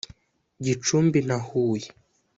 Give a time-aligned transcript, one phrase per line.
[0.63, 1.87] Gicumbi na Huye